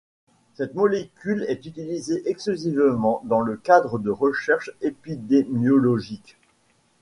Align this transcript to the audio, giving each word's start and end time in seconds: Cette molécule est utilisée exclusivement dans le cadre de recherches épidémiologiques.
Cette 0.55 0.73
molécule 0.73 1.45
est 1.47 1.63
utilisée 1.67 2.23
exclusivement 2.27 3.21
dans 3.25 3.41
le 3.41 3.55
cadre 3.55 3.99
de 3.99 4.09
recherches 4.09 4.71
épidémiologiques. 4.81 6.37